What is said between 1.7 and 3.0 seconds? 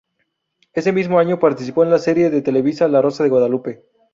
en la serie de Televisa